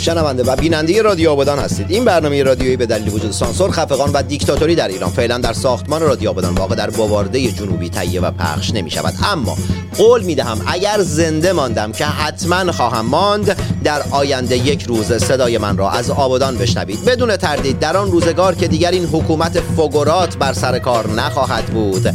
[0.00, 1.90] شنونده و بیننده رادیو آبادان هستید.
[1.90, 6.02] این برنامه رادیویی به دلیل وجود سانسور خفقان و دیکتاتوری در ایران فعلا در ساختمان
[6.02, 9.56] رادیو آبادان واقع در بوارده جنوبی تهیه و پخش نمی شود اما
[9.98, 15.58] قول می دهم اگر زنده ماندم که حتما خواهم ماند در آینده یک روز صدای
[15.58, 17.04] من را از آبادان بشنوید.
[17.04, 22.06] بدون تردید در آن روزگار که دیگر این حکومت فگورات بر سر کار نخواهد بود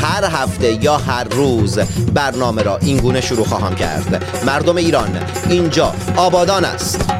[0.00, 1.78] هر هفته یا هر روز
[2.14, 4.24] برنامه را اینگونه شروع خواهم کرد.
[4.46, 5.18] مردم ایران
[5.48, 7.19] اینجا آبادان است.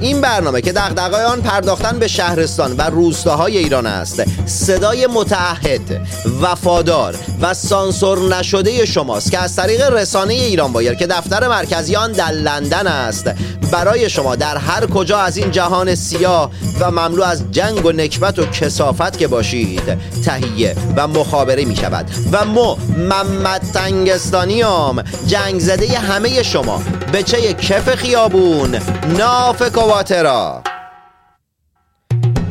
[0.00, 4.22] این برنامه که دغدغه‌های آن پرداختن به شهرستان و روستاهای ایران است.
[4.46, 6.06] صدای متعهد
[6.40, 12.12] وفادار و سانسور نشده شماست که از طریق رسانه ایران بایر که دفتر مرکزی آن
[12.12, 13.30] در لندن است.
[13.72, 18.38] برای شما در هر کجا از این جهان سیاه و مملو از جنگ و نکبت
[18.38, 22.10] و کسافت که باشید تهیه و مخابره می شود.
[22.32, 28.78] و ما محمد تنگستانیام جنگ زده همه شما به چه کف خیابون
[29.18, 30.62] ناف کواترا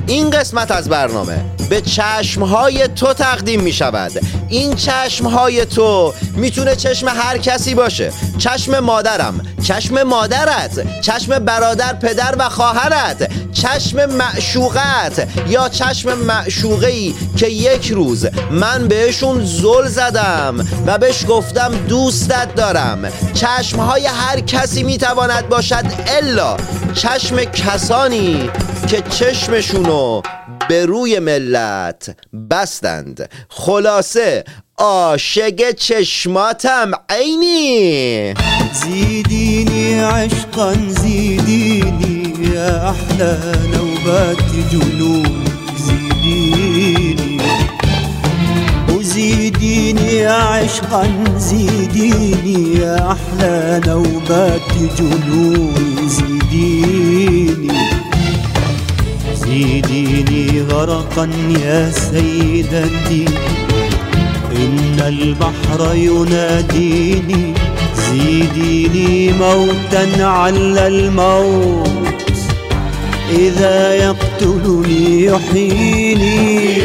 [0.07, 4.11] این قسمت از برنامه به چشمهای تو تقدیم می شود.
[4.49, 8.11] این چشمهای تو می‌تونه چشم هر کسی باشه.
[8.37, 17.13] چشم مادرم چشم مادرت چشم برادر پدر و خواهرت چشم معشوقت یا چشم معشوقه ای
[17.37, 23.11] که یک روز من بهشون زل زدم و بهش گفتم دوستت دارم.
[23.33, 26.57] چشمهای هر کسی می‌تواند باشد الا
[26.93, 28.49] چشم کسانی
[28.87, 30.21] که چشمشونو
[30.69, 32.15] به روی ملت
[32.51, 33.29] بستند.
[33.49, 34.43] خلاصه
[34.77, 38.33] عاشق چشماتم عینی!
[38.73, 43.37] زيديني عشقا زيديني يا أحلى
[43.73, 45.43] نوبات جنون
[45.77, 47.37] زيديني
[48.89, 55.97] وزيديني عشقا زيديني يا أحلى نوبات جنون
[59.47, 61.29] زيديني زيديني غرقا
[61.63, 63.25] يا سيدتي.
[64.55, 67.53] إن البحر يناديني
[68.11, 72.37] زيديني موتا على الموت.
[73.31, 76.77] إذا يقتلني يحييني.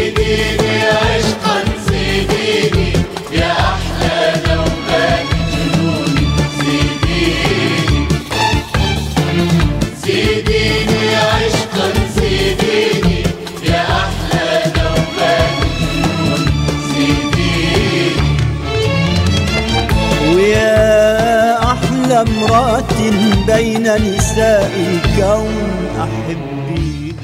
[22.23, 23.11] امرأة
[23.47, 27.15] بين نساء الكون أحبي.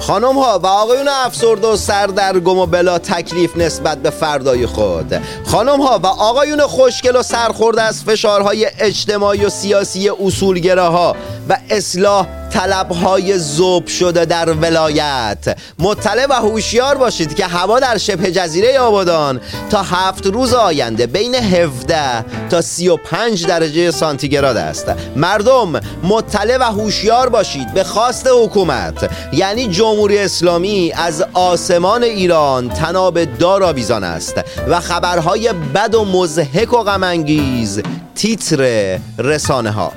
[0.00, 5.20] خانم ها و آقایون افسرده و سردرگم و بلا تکلیف نسبت به فردای خود.
[5.44, 11.16] خانم ها و آقایون خوشگل و سرخورده از فشارهای اجتماعی و سیاسی اصولگراها
[11.48, 15.58] و اصلاح طلبهای زوب شده در ولایت.
[15.78, 19.40] مطلع و هوشیار باشید که هوا در شبه جزیره آبادان
[19.70, 24.86] تا هفت روز آینده بین 17 تا 35 درجه سانتیگراد است.
[25.16, 29.10] مردم مطلع و هوشیار باشید به خواست حکومت.
[29.32, 34.34] یعنی جمهوری اسلامی از آسمان ایران تناب دار آویزان است
[34.68, 37.82] و خبرهای بد و مزهک و غمانگیز
[38.14, 39.92] تیتر رسانه ها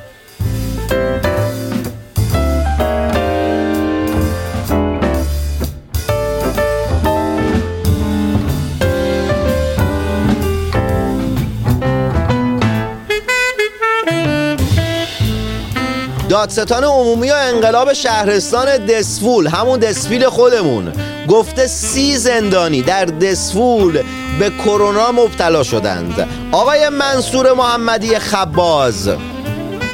[16.34, 20.94] دادستان عمومی و انقلاب شهرستان دسفول همون دسفیل خودمون.
[21.28, 24.04] گفته سی زندانی در دسفول
[24.40, 26.28] به کرونا مبتلا شدند.
[26.52, 29.10] آقای منصور محمدی خباز.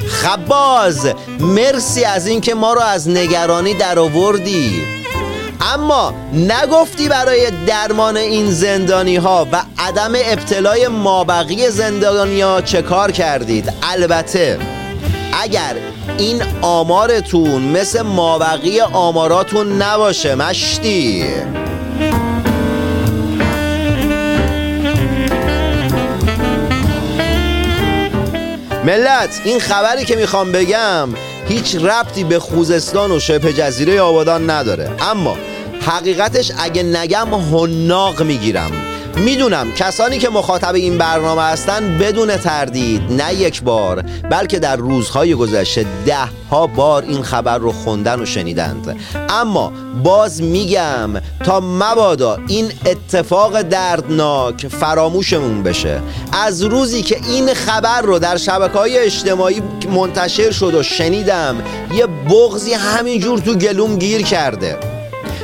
[0.08, 1.08] خباز
[1.40, 4.82] مرسی از اینکه ما رو از نگرانی در آوردی.
[5.74, 13.12] اما نگفتی برای درمان این زندانی ها و عدم ابتلای مابقی زندانی ها چه کار
[13.12, 14.58] کردید؟ البته
[15.42, 15.76] اگر
[16.20, 21.24] این آمارتون مثل مابقی آماراتون نباشه مشتی.
[28.84, 31.08] ملت این خبری که می‌خوام بگم
[31.48, 34.90] هیچ ربطی به خوزستان و شبه جزیره آبادان نداره.
[35.10, 35.36] اما
[35.86, 38.89] حقیقتش اگه نگم هناق می‌گیرم.
[39.16, 45.34] می‌دونم کسانی که مخاطب این برنامه هستن بدون تردید نه یک بار بلکه در روزهای
[45.34, 46.16] گذشته ده
[46.50, 48.96] ها بار این خبر رو خوندن و شنیدند.
[49.28, 49.72] اما
[50.04, 51.10] باز میگم
[51.44, 56.00] تا مبادا این اتفاق دردناک فراموشمون بشه.
[56.32, 59.62] از روزی که این خبر رو در شبکه های اجتماعی
[59.94, 61.62] منتشر شد و شنیدم
[61.94, 64.89] یه بغزی همینجور تو گلوم گیر کرده.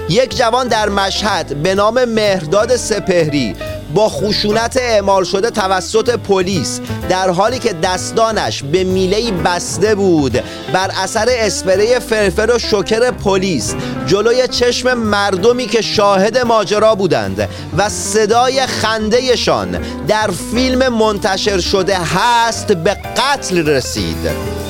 [0.09, 3.55] یک جوان در مشهد به نام مهرداد سپهری
[3.95, 10.33] با خشونت اعمال شده توسط پلیس در حالی که دستانش به میله بسته بود
[10.73, 13.75] بر اثر اسپری فرفر و شکر پلیس
[14.07, 19.79] جلوی چشم مردمی که شاهد ماجرا بودند و صدای خندهشان
[20.09, 24.66] در فیلم منتشر شده هست به قتل رسید.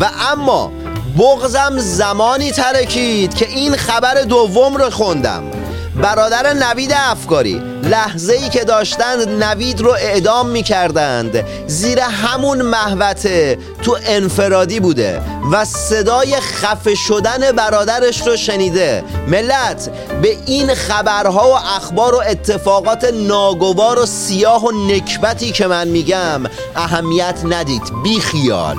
[0.00, 0.72] و اما
[1.18, 5.42] بغزم زمانی ترکید که این خبر دوم رو خوندم.
[6.02, 13.58] برادر نوید افکاری لحظه ای که داشتند نوید رو اعدام می کردند زیر همون محوته
[13.82, 15.22] تو انفرادی بوده
[15.52, 19.04] و صدای خفه شدن برادرش رو شنیده.
[19.26, 19.90] ملت
[20.22, 26.42] به این خبرها و اخبار و اتفاقات ناگوار و سیاه و نکبتی که من میگم
[26.76, 27.82] اهمیت ندید.
[28.02, 28.76] بی خیال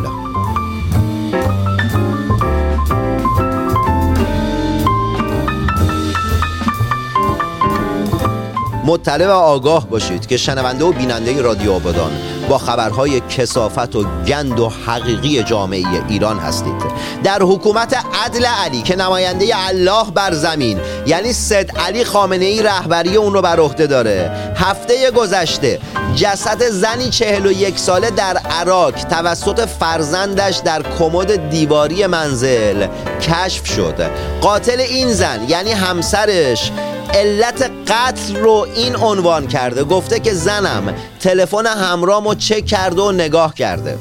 [8.89, 12.11] مطلع و آگاه باشید که شنونده و بیننده رادیو آبادان
[12.49, 16.83] با خبرهای کسافت و گند و حقیقی جامعه ایران هستید.
[17.23, 23.15] در حکومت عدل علی که نماینده الله بر زمین یعنی سید علی خامنه ای رهبری
[23.15, 24.31] اون رو بر عهده داره.
[24.55, 25.79] هفته گذشته
[26.15, 32.87] جسد زنی چهل و یک ساله در عراق توسط فرزندش در کمد دیواری منزل
[33.21, 34.11] کشف شد.
[34.41, 36.71] قاتل این زن یعنی همسرش
[37.13, 39.83] علت قتل رو این عنوان کرده.
[39.83, 43.97] گفته که زنم تلفن همرامو چک کرده و نگاه کرده.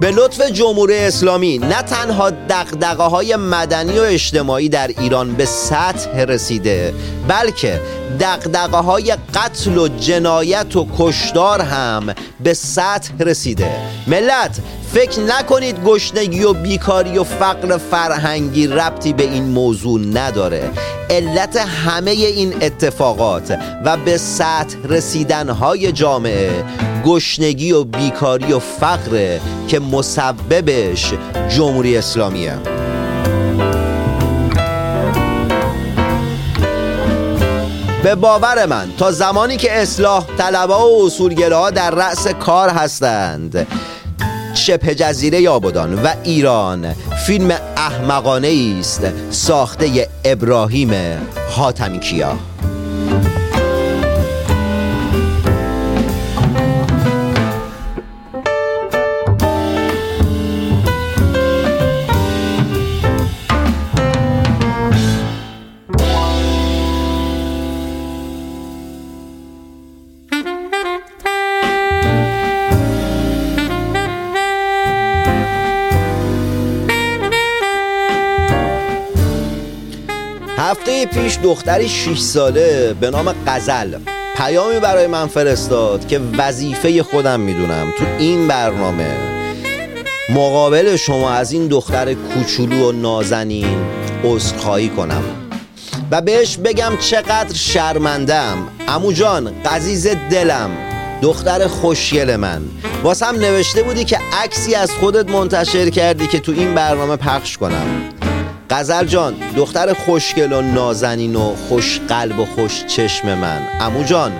[0.00, 6.24] به لطف جمهوری اسلامی نه تنها دقدقه های مدنی و اجتماعی در ایران به سطح
[6.24, 6.94] رسیده
[7.28, 7.80] بلکه
[8.20, 13.70] دقدقه های قتل و جنایت و کشدار هم به سطح رسیده.
[14.06, 14.58] ملت
[14.92, 20.70] فکر نکنید گشنگی و بیکاری و فقر فرهنگی ربطی به این موضوع نداره.
[21.10, 26.64] علت همه این اتفاقات و به سطح رسیدنهای جامعه
[27.04, 29.38] گشنگی و بیکاری و فقر
[29.68, 31.12] که مسببش
[31.48, 32.58] جمهوری اسلامیه.
[38.02, 43.66] به باور من تا زمانی که اصلاح طلبه و اصولگراها در رأس کار هستند
[44.58, 46.94] شبه جزیره آبادان و ایران.
[47.26, 50.90] فیلم احمقانه است ساخته ابراهیم
[51.50, 52.38] حاتمی کیا
[81.38, 83.98] پیش دختری 6 ساله به نام قزل
[84.36, 89.16] پیامی برای من فرستاد که وظیفه خودم می‌دونم تو این برنامه.
[90.30, 93.76] مقابل شما از این دختر کوچولو و نازنین
[94.24, 95.22] عذرخواهی کنم.
[96.10, 100.70] و بهش بگم چقدر شرمندم امو جان قزیز دلم
[101.22, 102.62] دختر خوشگل من.
[103.02, 108.17] واسم نوشته بودی که عکسی از خودت منتشر کردی که تو این برنامه پخش کنم.
[108.70, 113.68] قزل جان دختر خوشگل و نازنین و خوش قلب و خوش چشم من.
[113.80, 114.32] امو جان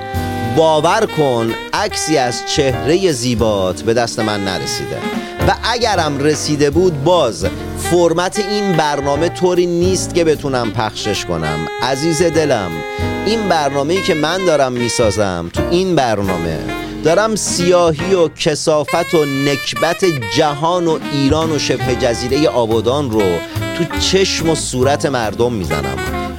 [0.56, 4.96] باور کن عکسی از چهره زیبات به دست من نرسیده.
[5.48, 7.46] و اگرم رسیده بود باز
[7.78, 11.66] فرمت این برنامه طوری نیست که بتونم پخشش کنم.
[11.82, 12.70] عزیز دلم
[13.26, 16.58] این برنامه‌ای که من دارم می‌سازم تو این برنامه
[17.04, 20.04] دارم سیاهی و کسافت و نکبت
[20.36, 23.22] جهان و ایران و شبه جزیره آبادان رو
[23.78, 25.96] تو چشم و صورت مردم می‌زنم.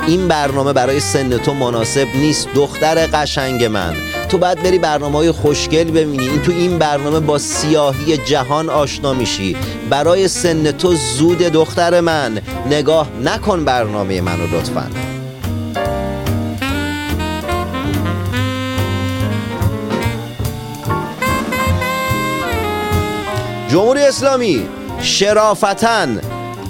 [0.07, 3.93] این برنامه برای سن تو مناسب نیست دختر قشنگ من.
[4.29, 6.29] تو باید بری برنامه های خوشگل ببینی.
[6.29, 9.55] این تو این برنامه با سیاهی جهان آشنا میشی.
[9.89, 12.41] برای سن تو زود دختر من.
[12.65, 14.89] نگاه نکن برنامه منو لطفاً.
[23.69, 24.67] جمهوری اسلامی
[25.01, 26.21] شرافتن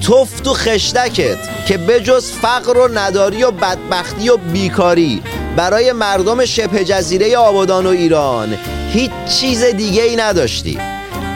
[0.01, 1.37] توف تو خشتکت
[1.67, 5.21] که بجز فقر و نداری و بدبختی و بیکاری
[5.55, 8.57] برای مردم شبه جزیره آبادان و ایران
[8.93, 10.79] هیچ چیز دیگه ای نداشتی.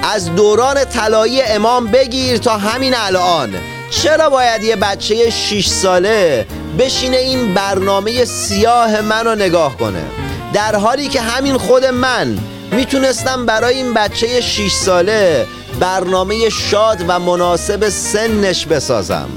[0.04, 3.54] از دوران طلایی امام بگیر تا همین الان.
[3.90, 6.48] چرا باید یه بچه 6 ساله
[6.80, 10.04] بشینه این برنامه سیاه من رو نگاه کنه؟
[10.54, 12.38] در حالی که همین خود من
[12.72, 15.46] می‌تونستم برای این بچه 6 ساله
[15.80, 19.30] برنامه شاد و مناسب سنش بسازم.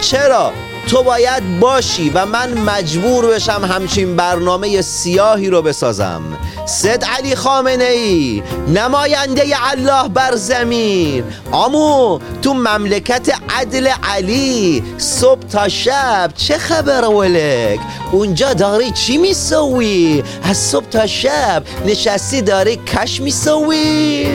[0.00, 0.52] چرا؟
[0.88, 6.22] تو باید باشی و من مجبور بشم همچین برنامه سیاهی رو بسازم.
[6.66, 11.24] سید علی خامنه ای نماینده الله بر زمین.
[11.50, 17.80] آمو تو مملکت عدل علی صبح تا شب چه خبر ولک؟
[18.12, 24.26] اونجا داری چی میسوی؟ از صبح تا شب نشستی داری کش میسوی؟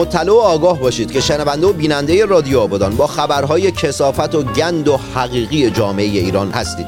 [0.00, 4.88] مطلع و آگاه باشید که شنونده و بیننده رادیو آبادان با خبرهای کسافت و گند
[4.88, 6.86] و حقیقی جامعه ایران هستید.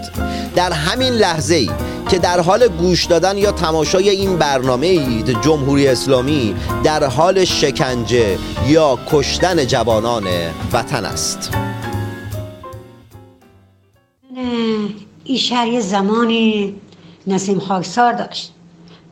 [0.54, 1.70] در همین لحظه ای
[2.08, 6.54] که در حال گوش دادن یا تماشای این برنامه اید جمهوری اسلامی
[6.84, 10.24] در حال شکنجه یا کشتن جوانان
[10.72, 11.50] وطن است.
[15.24, 16.74] این شهر یه زمانی
[17.26, 18.52] نسیم خاکسار داشت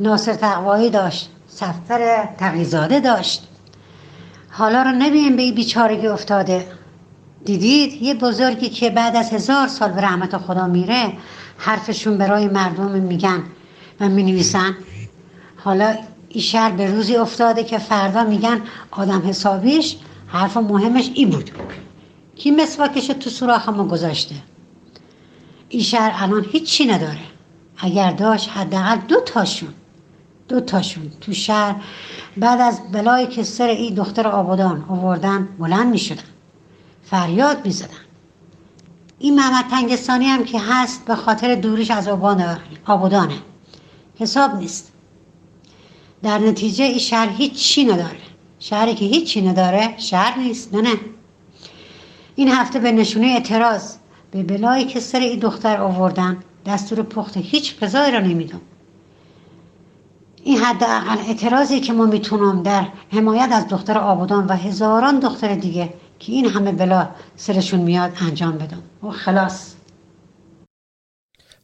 [0.01, 3.50] ناصر تقوایی داشت سفر تقیزاده داشت.
[4.51, 6.67] حالا رو نبین به این بیچارگی افتاده.
[7.45, 11.13] دیدید؟ یه بزرگی که بعد از هزار سال به رحمت خدا میره
[11.59, 13.43] حرفشون برای مردم میگن.
[14.01, 14.77] و می‌نویسن
[15.57, 15.97] حالا
[16.29, 21.51] این شهر به روزی افتاده که فردا میگن آدم حسابیش حرف مهمش ای بود.
[22.37, 24.35] کی مسواکش تو سوراخ ما گذاشته؟
[25.69, 27.19] این شهر الان هیچی نداره.
[27.79, 29.75] اگر داشت حداقل دو تاشون.
[30.51, 31.77] دو تاشون تو شهر.
[32.37, 36.23] بعد از بلایی که سر این دختر آبادان آوردن بلند می شدن
[37.05, 38.05] فریاد می زدن
[39.19, 42.09] این محمد تنگستانی هم که هست به خاطر دوریش از
[42.87, 43.35] آبادانه.
[44.19, 44.93] حساب نیست.
[46.23, 48.21] در نتیجه این شهر هیچی نداره.
[48.59, 51.01] شهری که هیچی نداره شهر نیست نه نه.
[52.35, 53.95] این هفته به نشونه اعتراض
[54.31, 58.61] به بلایی که سر این دختر آوردن دستور پخت هیچ غذایی را نمیدم
[60.45, 65.95] این حداقل اعتراضی که ما می‌تونم در حمایت از دختر آبادان و هزاران دختر دیگه
[66.19, 68.83] که این همه بلا سرشون میاد انجام بدم.
[69.03, 69.80] و خلاص.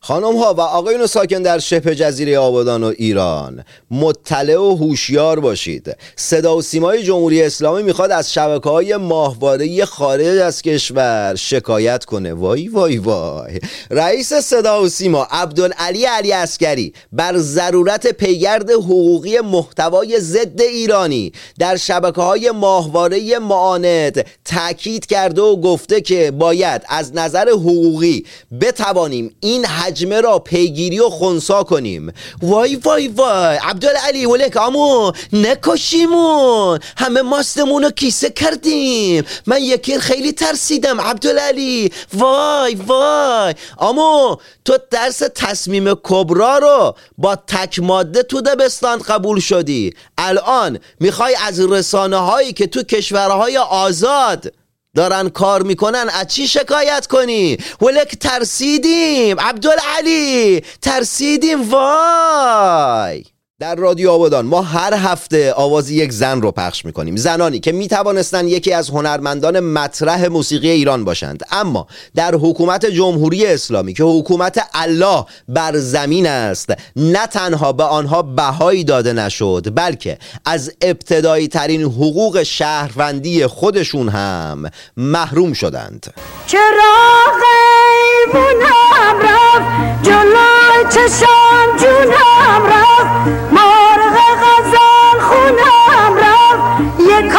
[0.07, 5.97] خانم ها و آقایون ساکن در شبه جزیره آبادان و ایران مطلع و هوشیار باشید.
[6.17, 12.35] صدا و سیمای جمهوری اسلامی می‌خواد از شبکه های ماهواره خارج از کشور شکایت کنه.
[12.35, 13.61] وای وای وای.
[13.91, 21.77] رئیس صدا و سیما عبدالعلی علی اسکری بر ضرورت پیگرد حقوقی محتوای ضد ایرانی در
[21.77, 28.25] شبکه های ماهواره معاند تاکید کرده و گفته که باید از نظر حقوقی
[28.61, 29.65] بتوانیم این
[29.97, 32.13] حجمه را پیگیری و خونسا کنیم.
[32.43, 33.57] وای وای وای.
[33.57, 36.79] عبدالعلی ولک امو نکشیمون.
[36.97, 39.25] همه ماستمون رو کیسه کردیم.
[39.47, 41.93] من یکی خیلی ترسیدم عبدالعلی.
[42.15, 43.55] وای وای.
[43.79, 49.93] امو تو درس تصمیم کبرا رو با تک ماده تو دبستان قبول شدی.
[50.19, 54.53] الان می‌خوای از رسانه هایی که تو کشورهای آزاد
[54.97, 59.41] دارن کار می‌کنن از چی شکایت کنی؟ ولک ترسیدیم.
[59.41, 63.25] عبدالعلی ترسیدیم وای.
[63.61, 67.17] در رادیو آبادان ما هر هفته آواز یک زن رو پخش می‌کنیم.
[67.17, 71.43] زنانی که می‌توانستند یکی از هنرمندان مطرح موسیقی ایران باشند.
[71.51, 78.23] اما در حکومت جمهوری اسلامی که حکومت الله بر زمین است نه تنها به آنها
[78.23, 86.15] بهایی داده نشد بلکه از ابتدایی ترین حقوق شهروندی خودشون هم محروم شدند.
[86.47, 87.43] چراغ
[88.35, 97.01] ایمونم رفت؟ جلوی چشم جونم رفت؟ مرغ غزل خونم رفت.
[97.01, 97.31] یه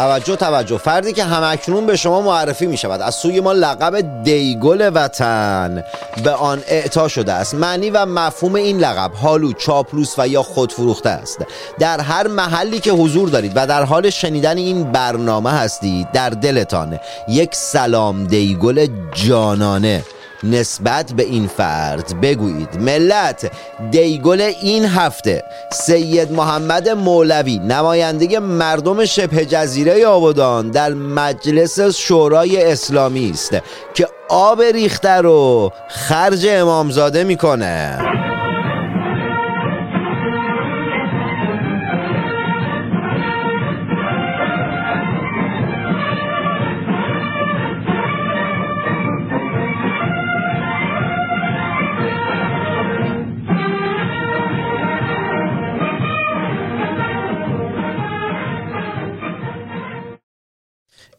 [0.00, 0.78] توجه توجه.
[0.78, 5.84] فردی که همکنون به شما معرفی می شود از سوی ما لقب دیگل وطن
[6.24, 7.54] به آن اعطا شده است.
[7.54, 11.38] معنی و مفهوم این لقب حالو چاپلوس و یا خودفروخته است.
[11.78, 16.98] در هر محلی که حضور دارید و در حال شنیدن این برنامه هستید در دلتان
[17.28, 20.04] یک سلام دیگل جانانه.
[20.44, 22.76] نسبت به این فرد بگویید.
[22.80, 23.50] ملت
[23.90, 25.42] دیگل این هفته
[25.72, 33.56] سید محمد مولوی نماینده مردم شبه جزیره آبادان در مجلس شورای اسلامی است
[33.94, 37.98] که آب ریخته رو خرج امامزاده می‌کنه.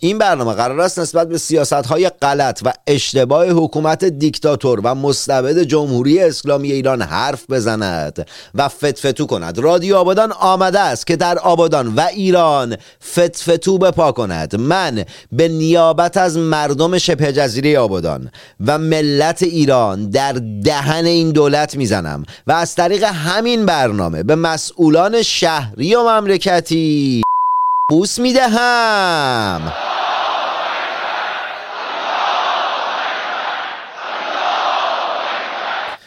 [0.04, 5.60] این برنامه قرار است نسبت به سیاست های غلط و اشتباه حکومت دیکتاتور و مستبد
[5.60, 9.60] جمهوری اسلامی ایران حرف بزند و فتفتو کند.
[9.60, 12.78] رادیو آبادان آمده است که در آبادان و ایران
[13.12, 14.56] فتفتو بپا کند.
[14.56, 18.32] من به نیابت از مردم شبه جزیره آبادان
[18.66, 20.34] و ملت ایران در
[20.64, 27.22] دهن این دولت می‌زنم و از طریق همین برنامه به مسئولان شهری و مملکتی
[27.90, 29.91] بوس می‌دهم.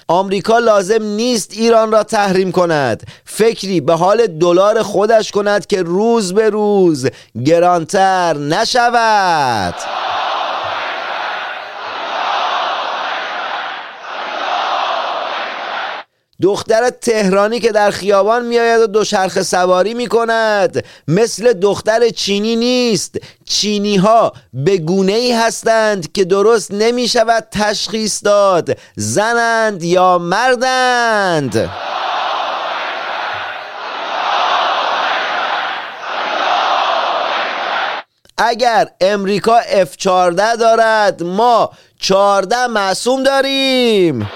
[0.09, 3.03] آمریکا لازم نیست ایران را تحریم کند.
[3.25, 7.07] فکری به حال دلار خودش کند که روز به روز
[7.45, 10.04] گرانتر نشود.
[16.45, 23.17] دختر تهرانی که در خیابان میآید و دوچرخه سواری می کند مثل دختر چینی نیست.
[23.45, 28.79] چینی ها به گونه ای هستند که درست نمی شود تشخیص داد.
[28.97, 31.71] زنند یا مردند؟
[38.39, 44.31] اگر امریکا F14 دارد ما 14 معصوم داریم.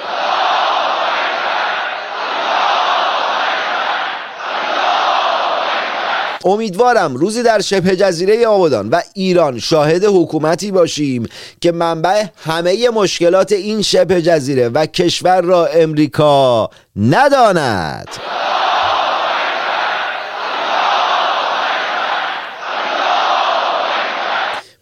[6.48, 11.26] امیدوارم روزی در شبه جزیره آبادان و ایران شاهد حکومتی باشیم
[11.60, 18.08] که منبع همه مشکلات این شبه جزیره و کشور را امریکا نداند.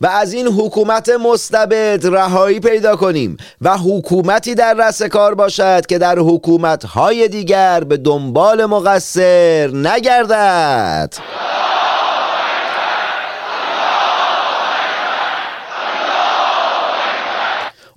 [0.01, 5.99] و از این حکومت مستبد رهایی پیدا کنیم و حکومتی در رأس کار باشد که
[5.99, 11.15] در حکومتهای دیگر به دنبال مقصر نگردد.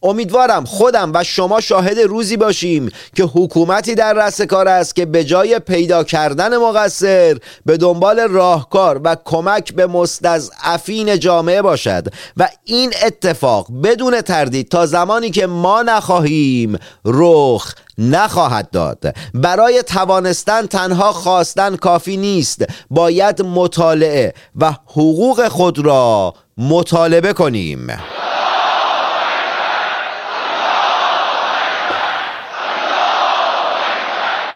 [0.04, 5.24] امیدوارم خودم و شما شاهد روزی باشیم که حکومتی در رأس کار است که به
[5.24, 12.08] جای پیدا کردن مقصر به دنبال راهکار و کمک به مستضعفین جامعه باشد.
[12.38, 19.16] و این اتفاق بدون تردید تا زمانی که ما نخواهیم رخ نخواهد داد.
[19.34, 22.66] برای توانستن تنها خواستن کافی نیست.
[22.90, 27.88] باید مطالعه و حقوق خود را مطالبه کنیم.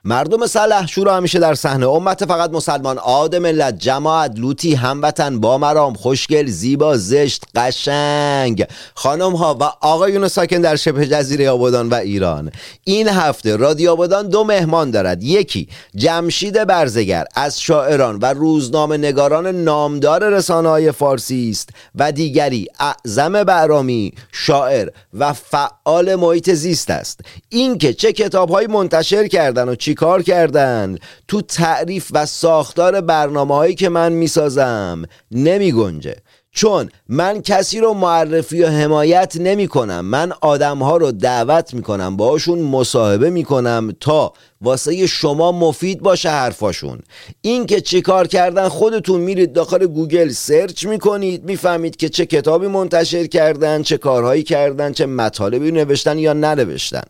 [0.06, 1.90] مردم مسلح شورا همیشه در صحنه.
[1.90, 8.66] امت فقط مسلمان عاد ملت جماعت لوتی هموطن با مرام خوشگل زیبا زشت قشنگ.
[8.96, 12.52] خانم ها و آقایون ساکن در شبه جزیره آبادان و ایران.
[12.84, 15.24] این هفته رادیو آبادان دو مهمان دارد.
[15.24, 22.68] یکی جمشید برزگر از شاعران و روزنامه نگاران نامدار رسانه های فارسی است و دیگری
[22.80, 27.20] اعظم برامی شاعر و فعال محیط زیست است.
[27.50, 30.96] اینکه چه کتاب منتشر کردن و چی کار کردن؟
[31.28, 35.04] تو تعریف و ساختار برنامه هایی که من می‌سازم.
[35.32, 36.16] نمی گنجه
[36.54, 40.06] چون من کسی رو معرفی و حمایت نمی کنم.
[40.06, 42.18] من آدم ها رو دعوت می کنم.
[42.18, 47.00] باشون مصاحبه می کنم تا واسه شما مفید باشه حرفاشون.
[47.42, 52.68] این که چی کار کردن خودتون میرید داخل گوگل سرچ می‌کنید می‌فهمید که چه کتابی
[52.68, 57.04] منتشر کردن چه کارهایی کردن چه مطالبی نوشتن یا ننوشتن.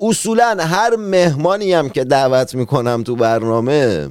[0.00, 4.08] اصولا هر مهمانی هم که دعوت می‌کنم تو برنامه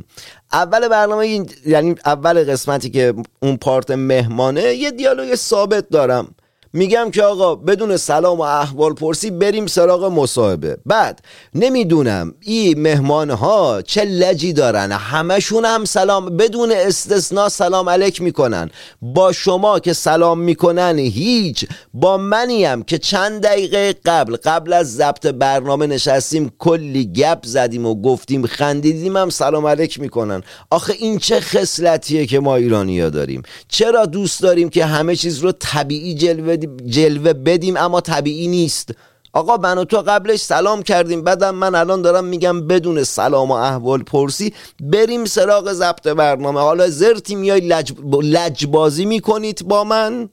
[0.54, 6.36] اول برنامه یعنی اول قسمتی که اون پارت مهمانه یه دیالوگ ثابت دارم.
[6.74, 10.78] میگم که آقا بدون سلام و احوال پرسی بریم سراغ مصاحبه.
[10.86, 11.20] بعد
[11.56, 14.92] نمی‌دونم این مهمان ها چه لجی دارن.
[14.92, 18.70] همشون هم سلام بدون استثنا سلام علیک می‌کنن.
[19.02, 25.28] با شما که سلام می‌کنن هیچ با منیم که چند دقیقه قبل قبل از ضبط
[25.28, 30.44] برنامه نشستیم کلی گپ زدیم و گفتیم خندیدیم هم سلام علیک می‌کنن.
[30.70, 33.42] آخه این چه خصلتیه که ما ایرانی ها داریم.
[33.68, 38.92] چرا دوست داریم که همه چیز رو طبیعی جلوه جلوه بدیم اما طبیعی نیست.
[39.34, 43.54] آقا من و تو قبلش سلام کردیم بعدم من الان دارم میگم بدون سلام و
[43.54, 46.60] احوال پرسی بریم سراغ ضبط برنامه.
[46.60, 47.94] حالا زرتی میای لج...
[48.24, 50.30] لجبازی می‌کنید با من؟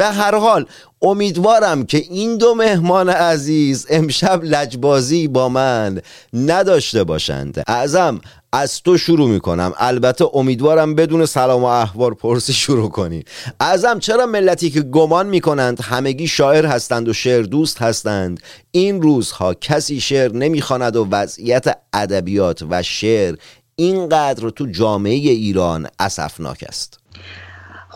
[0.00, 0.66] به هر حال
[1.02, 6.00] امیدوارم که این دو مهمان عزیز امشب لجبازی با من
[6.32, 7.62] نداشته باشند.
[7.66, 8.20] اعظم
[8.52, 9.72] از تو شروع می‌کنم.
[9.78, 13.24] البته امیدوارم بدون سلام و احوار پرسی شروع کنی.
[13.60, 19.54] اعظم چرا ملتی که گمان می‌کنند همگی شاعر هستند و شعر دوست هستند این روزها
[19.54, 23.36] کسی شعر نمی‌خواند و وضعیت ادبیات و شعر
[23.76, 27.00] اینقدر تو جامعه ایران اسفناک است.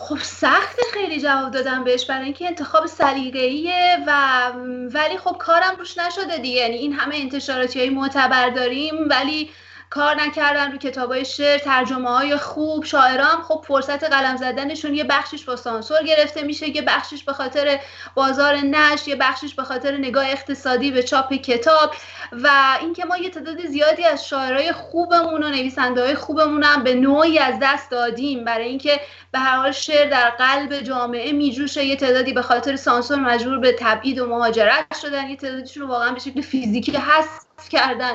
[0.07, 4.51] خب سخت خیلی جواب دادم بهش برای اینکه انتخاب سلیقه‌ایه و
[4.93, 6.57] ولی خب کارم روش نشده دیگه.
[6.57, 9.49] یعنی این همه انتشاراتی های معتبر داریم ولی
[9.89, 13.41] کار نکردن رو کتاب های شعر ترجمه های خوب شاعران.
[13.41, 17.79] خب فرصت قلم زدنشون یه بخشش با سانسور گرفته میشه یه بخشش به خاطر
[18.15, 21.95] بازار نش یه بخشش به خاطر نگاه اقتصادی به چاپ کتاب.
[22.31, 26.95] و اینکه ما یه تعداد زیادی از شاعرای خوبمون و نویسنده های خوبمون هم به
[26.95, 28.45] نوعی از دست دادیم.
[28.45, 33.19] برای اینکه به هر حال شعر در قلب جامعه میجوشه یه تعدادی به خاطر سانسور
[33.19, 38.13] مجبور به تبعید و مهاجرت شدن یه تعدادیشون واقعا به شکل فیزیکی حذف کردن.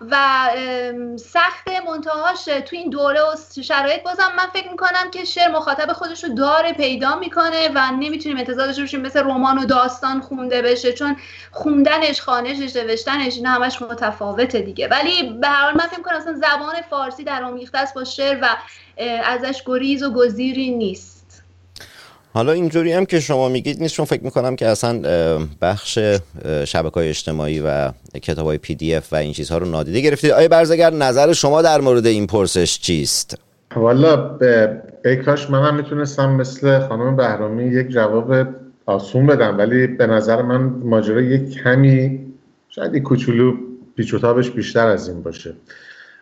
[0.00, 0.48] و
[1.16, 6.24] سخت منتهاش تو این دوره و شرایط بازم من فکر می‌کنم که شعر مخاطب خودش
[6.24, 11.16] رو داره پیدا می‌کنه و نمی‌تونیم داشته باشیم مثل رمان و داستان خونده بشه چون
[11.50, 14.88] خوندنش خانشش نوشتنش اینا همش متفاوته دیگه.
[14.88, 18.38] ولی به هر حال من فکر می‌کنم اصلا زبان فارسی در آمیخته است با شعر
[18.42, 18.56] و
[19.24, 21.17] ازش گریز و گزیری نیست.
[22.32, 25.02] حالا اینجوری هم که شما میگید نیست چون فکر می‌کنم که اصلا
[25.62, 25.98] بخش
[26.64, 27.90] شبکه های اجتماعی و
[28.22, 31.62] کتاب های پی دی اف و این چیزها رو نادیده گرفتید آیا برزگر نظر شما
[31.62, 33.38] در مورد این پرسش چیست؟
[33.76, 34.38] والا
[35.04, 38.34] ای کاش من هم می‌تونستم مثل خانم بهرامی یک جواب
[38.86, 42.20] آسون بدم ولی به نظر من ماجرا یک کمی
[42.68, 43.56] شاید یک کوچولو
[43.96, 44.14] پیچ
[44.54, 45.54] بیشتر از این باشه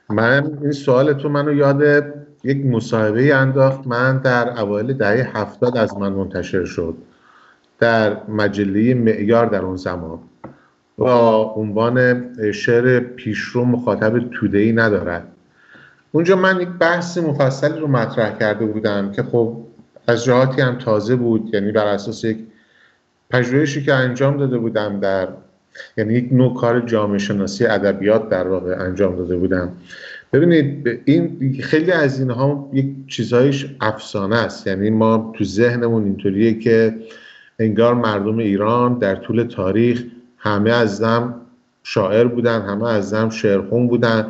[0.09, 2.05] من این سوال تو منو یاد
[2.47, 3.87] یک مصاحبه انداخت.
[3.87, 6.95] من در اوایل دهه هفتاد از من منتشر شد.
[7.79, 10.19] در مجله معیار در اون زمان.
[10.99, 15.27] با عنوان شعر پیشرو مخاطب توده ای ندارد.
[16.13, 19.57] اونجا من یک بحث مفصلی رو مطرح کرده بودم که خب
[20.07, 21.51] از جهاتی هم تازه بود.
[21.55, 22.39] یعنی بر اساس یک
[23.31, 25.29] پژوهشی که انجام داده بودم در
[25.97, 29.73] یعنی یک نوع کار جامعه شناسی ادبیات در واقع انجام داده بودم.
[30.37, 34.67] ببینید این خیلی از اینها یک چیزهایش افسانه است.
[34.67, 36.95] یعنی ما تو ذهنمون اینطوریه که
[37.59, 40.05] انگار مردم ایران در طول تاریخ
[40.39, 41.35] همه از زم
[41.83, 44.27] شاعر بودن همه از زم شعرخون بودن.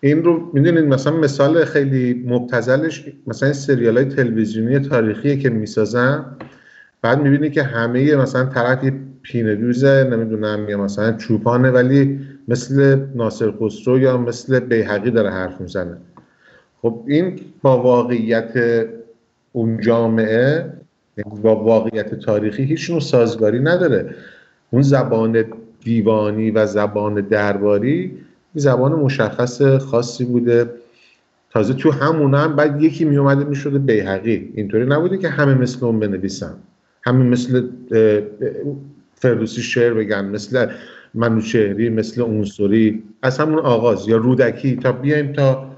[0.00, 6.24] این رو می‌دونید مثلا مثال خیلی مبتزلش مثلا سریال های تلویزیونی تاریخی که می‌سازن.
[7.02, 8.92] بعد می‌بینی که همه مثلا طرف
[9.22, 15.60] پینه دوزه نمی‌دونم یا مثلا چوپانه ولی مثل ناصر خسرو یا مثل بیحقی داره حرف
[15.60, 15.96] می‌زنه.
[16.82, 18.52] خب این با واقعیت
[19.52, 20.72] اون جامعه
[21.16, 24.14] یعنی با واقعیت تاریخی هیچ نوع سازگاری نداره.
[24.70, 25.44] اون زبان
[25.84, 28.18] دیوانی و زبان درباری
[28.54, 30.70] یه زبان مشخص خاصی بوده.
[31.50, 34.52] تازه تو همون هم بعد یکی می اومده می‌شده بیهقی.
[34.54, 36.54] اینطوری نبوده که همه مثل اون بنویسن.
[37.02, 37.68] همه مثل
[39.14, 40.66] فردوسی شعر بگن مثل
[41.14, 45.70] منوچهری مثل اونسوری از همون آغاز یا رودکی تا بیایم تا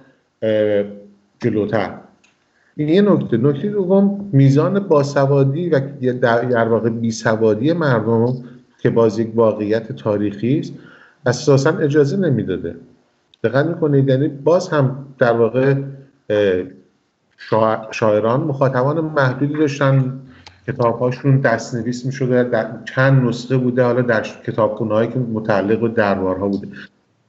[1.40, 1.94] جلوتر.
[2.76, 3.36] این یه نکته.
[3.36, 5.80] نکته دوم میزان باسوادی و
[6.20, 8.34] در واقع بیسوادی مردم
[8.78, 10.72] که باز یک واقعیت تاریخی است
[11.26, 12.76] اساسا اجازه نمی‌داده.
[13.44, 15.74] دقت می‌کنید؟ یعنی باز هم در واقع
[17.90, 20.20] شاعران مخاطبان محدودی داشتن.
[20.72, 26.48] کتابهاشون دستنویس می‌شده در چند نسخه بوده حالا در کتابخونه هایی که متعلق به دربارها
[26.48, 26.68] بوده.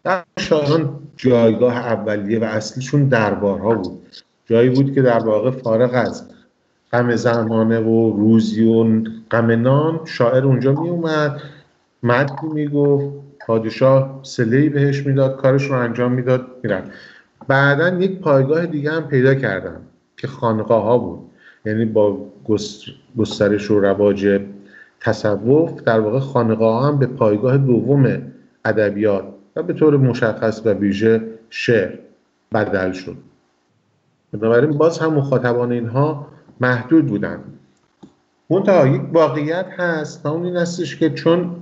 [0.04, 4.02] در شاعران جایگاه اولیه و اصلیشون دربارها بود.
[4.46, 6.24] جایی بود که در واقع فارغ از
[6.94, 9.02] غم زمانه و روزی و
[9.32, 11.42] غم نان شاعر اونجا می اومد
[12.04, 13.06] مدی می‌گفت
[13.48, 16.84] پادشاه سلهی بهش می‌داد کارش رو انجام می‌داد میرن
[17.48, 19.82] بعدا یک پایگاه دیگه هم پیدا کردن
[20.18, 21.31] که خانقاه ها بود.
[21.66, 22.86] یعنی با گس-
[23.18, 24.42] گسترش و رواج
[25.00, 28.22] تصوف در واقع خانقاه هم به پایگاه دوم
[28.66, 31.94] ادبیات و به طور مشخص و ویژه شعر
[32.54, 33.18] بدل شد.
[34.34, 36.28] بنابراین باز هم مخاطبان اینها
[36.62, 37.44] محدود بودند.
[38.50, 41.56] منتها یک واقعیت هست و اون این هستش که چون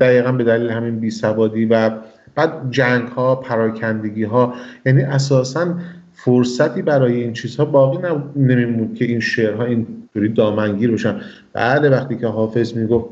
[0.00, 1.90] دقیقا به دلیل همین بیسوادی و
[2.34, 4.54] بعد جنگ ها پراکندگی ها
[4.86, 5.74] یعنی اساسا
[6.14, 11.20] فرصتی برای این چیزها باقی نم- نمیموند که این شعرها اینطوری دامنگیر بشن.
[11.52, 13.08] بله وقتی که حافظ می‌گفت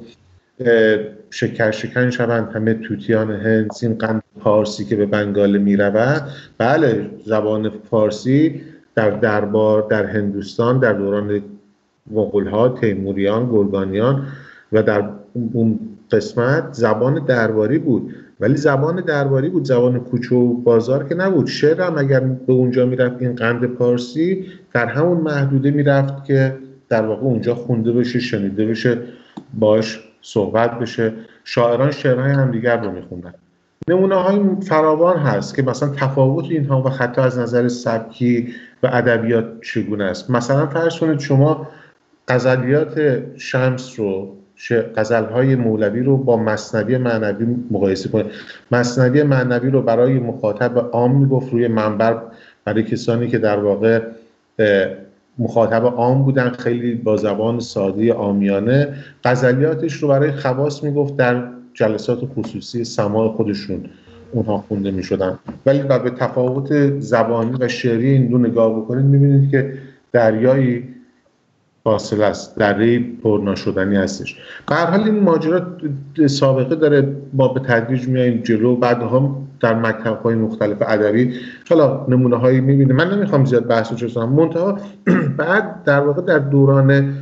[1.30, 6.22] شکر شکن شوند همه توتیان هند این قند پارسی که به بنگال می‌رود.
[6.58, 8.60] بله زبان فارسی
[8.94, 11.42] در دربار در هندوستان در دوران
[12.10, 14.26] مغول تیموریان گرگانیان
[14.72, 15.08] و در
[15.52, 15.78] اون
[16.10, 18.14] قسمت زبان درباری بود.
[18.42, 21.46] ولی زبان درباری بود زبان کوچه و بازار که نبود.
[21.46, 27.06] شعر هم اگر به اونجا می‌رفت این قند پارسی در همون محدوده می‌رفت که در
[27.06, 28.98] واقع اونجا خونده بشه شنیده بشه
[29.54, 31.12] باش صحبت بشه.
[31.44, 33.34] شاعران شعرهای همدیگر رو میخوندن.
[33.88, 38.48] نمونه های فراوان هست که مثلا تفاوت اینها و حتی از نظر سبکی
[38.82, 41.68] و ادبیات چگونه است؟ مثلا فرض کنید شما
[42.28, 44.36] غزلیات شمس رو
[44.96, 48.26] غزل های مولوی رو با مصنوی معنوی مقایسه کنید
[48.70, 52.22] مصنوی معنوی رو برای مخاطب عام می‌گفت روی منبر
[52.64, 54.02] برای کسانی که در واقع
[55.38, 58.94] مخاطب عام بودن خیلی با زبان ساده عامیانه.
[59.24, 63.84] غزلیاتش رو برای خواص می‌گفت در جلسات خصوصی سماع خودشون
[64.32, 65.38] اونها خونده می‌شدن.
[65.66, 69.74] ولی و به تفاوت زبانی و شعری این دو نگاه بکنید می‌بینید که
[70.12, 70.88] دریایی
[71.84, 72.58] فاصله است.
[72.58, 74.36] دره پرناشدنی هستش.
[74.68, 75.62] به هر حال این ماجرا
[76.26, 77.16] سابقه داره.
[77.32, 78.76] ما به تدریج میایم جلو.
[78.76, 81.34] بعدها در مکتب های مختلف ادبی
[81.70, 82.96] حالا نمونه هایی می‌بینیم.
[82.96, 84.78] من نمی‌خوام زیاد بحث چیز کنم منتها
[85.38, 87.14] بعد در واقع در دوران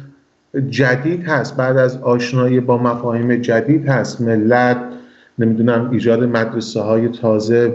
[0.70, 1.56] جدید هست.
[1.56, 4.20] بعد از آشنایی با مفاهیم جدید هست.
[4.20, 4.76] ملت
[5.38, 7.74] نمی‌دونم ایجاد مدرسه های تازه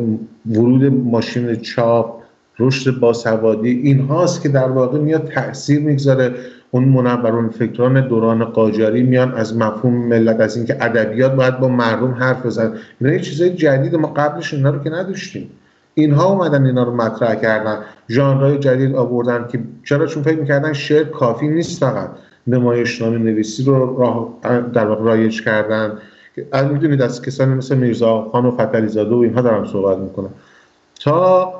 [0.51, 2.21] ورود ماشین چاپ
[2.59, 6.35] رشد باسوادی این هاست که در واقع میاد تاثیر می‌گذاره.
[6.71, 12.11] اون منورون فکران دوران قاجاری میان از مفهوم ملت از اینکه ادبیات باید با مردم
[12.11, 15.49] حرف بزن اینا یه چیزای جدید ما قبلش اینا رو که نداشتیم.
[15.93, 17.77] اینها اومدن اینا رو مطرح کردن.
[18.09, 22.09] ژانرهای جدید آوردن که چرا؟ چون فکر می‌کردن شعر کافی نیست فقط.
[22.47, 24.29] نمایشنامه نویسی رو راه
[24.73, 25.97] در واقع رایج کردن.
[26.71, 30.29] می‌دونید از کسانی مثل میرزا خان و فتلی زاده و اینها دارم صحبت می‌کنم.
[30.99, 31.53] تا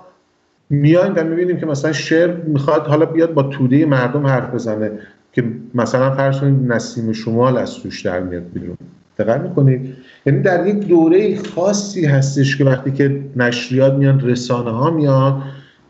[0.69, 4.91] میایم و می‌بینیم که مثلا شعر می‌خواد حالا بیاد با توده مردم حرف بزنه
[5.33, 8.77] که مثلا فرض کنید نسیم شمال از توش در میاد بیرون.
[9.17, 9.93] دقت می‌کنید؟
[10.25, 15.43] یعنی در یک دوره خاصی هستش که وقتی که نشریات میان رسانه ها میان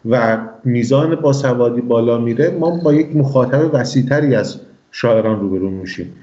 [0.09, 4.59] و میزان باسوادی بالا میره ما با یک مخاطب وسیعتری از
[4.91, 6.13] شاعران روبرو میشیم.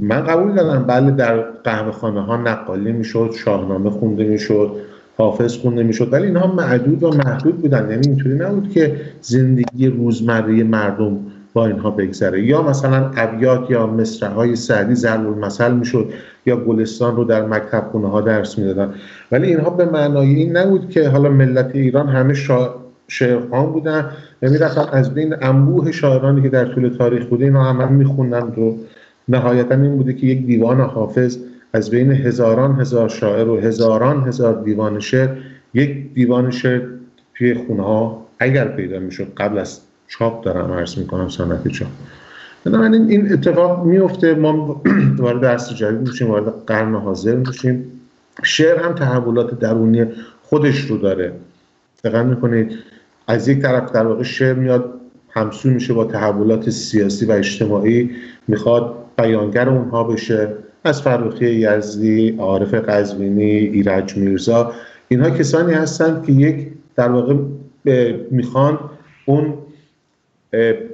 [0.00, 4.76] من قبول دارم بله در قهوه خانه ها نقالی می‌شد شاهنامه خونده می‌شد.
[5.18, 6.12] حافظ خونده می‌شد.
[6.12, 7.90] ولی اینها معدود و محدود بودن.
[7.90, 11.16] یعنی اینطوری نبود که زندگی روزمره مردم
[11.52, 12.42] با اینها بگذره.
[12.42, 16.08] یا مثلا ابیات یا مصرعهای سعدی ضرب المثل می‌شد
[16.46, 18.94] یا گلستان رو در مکتب خونه ها درس می‌دادن.
[19.32, 22.74] ولی اینها به معنای این نبود که حالا ملت ایران همه شا...
[23.08, 24.10] شعرخوان بودن.
[24.42, 28.72] و می‌رفتن از بین انبوه شاعرانی که در طول تاریخ بوده اینا همه میخوندن و
[29.28, 31.38] نهایتا این بوده که یک دیوان حافظ
[31.72, 35.28] از بین هزاران هزار شاعر و هزاران هزار دیوان شعر
[35.74, 36.82] یک دیوان شعر
[37.34, 41.88] توی خونه ها اگر پیدا می‌شد قبل از چاپ دارم عرض می‌کنم سنت چاپ.
[42.64, 44.82] بنابراین این اتفاق میفته ما
[45.18, 47.84] وارد عصر جدید میشیم وارد قرن حاضر میشیم.
[48.42, 50.06] شعر هم تحولات درونی
[50.42, 51.32] خودش رو داره.
[52.04, 52.72] دقت می‌کنید
[53.26, 54.94] از یک طرف در واقع شعر میاد
[55.30, 58.10] همسو میشه با تحولات سیاسی و اجتماعی
[58.48, 60.54] می‌خواد بیانگر اونها بشه.
[60.88, 64.72] از فرخی یزدی، عارف قزوینی، ایرج میرزا
[65.08, 67.34] اینها کسانی هستند که یک در واقع
[68.30, 68.78] می‌خوان
[69.24, 69.54] اون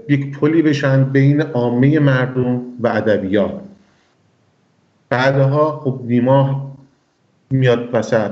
[0.09, 3.61] یک پلی بشن بین عامه مردم و ادبیات.
[5.09, 6.73] بعدها خب نیما
[7.51, 8.31] میاد وسط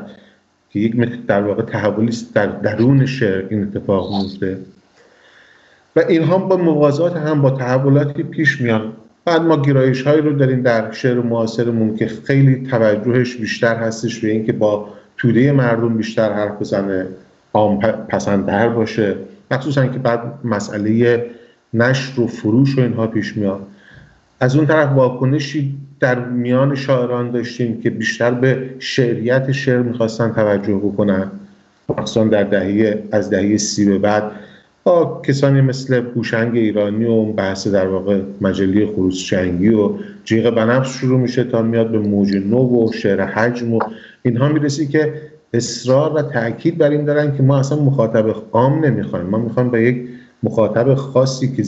[0.71, 4.59] که یک در واقع تحولی در درون شعر این اتفاق میفته.
[5.97, 8.93] و اینها با موازات هم با تحولاتی پیش میان.
[9.25, 14.31] بعد ما گرایش هایی رو داریم در شعر معاصرمون که خیلی توجهش بیشتر هستش به
[14.31, 17.07] اینکه با توده مردم بیشتر حرف بزنه
[17.53, 19.17] عام پسندتر باشه.
[19.51, 21.27] مخصوصا که بعد مسئله
[21.75, 23.67] نشر و فروش و اینها پیش میاد.
[24.41, 30.75] از اون طرف واکنشی در میان شاعران داشتیم که بیشتر به شعریت شعر می‌خواستن توجه
[30.75, 31.31] بکنن.
[31.89, 34.31] مخصوصا در دهه از دهه سی به بعد
[34.85, 39.91] با کسانی مثل بوشنگ ایرانی و بحث در واقع مجلی خروسچنگی و
[40.25, 43.79] جیغ بنفش شروع میشه تا میاد به موج نو و شعر حجم و
[44.23, 45.15] اینها می‌رسی که
[45.55, 49.27] اصرار و تاکید بر این دارن که ما اصلا مخاطب عام نمی‌خوایم.
[49.27, 50.09] ما می‌خوایم به یک
[50.43, 51.63] مخاطب خاصی که